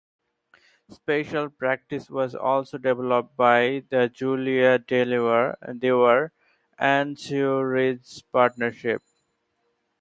[0.89, 9.03] Spatial practice was also developed by the Julia Dwyer and the Sue Ridge partnership.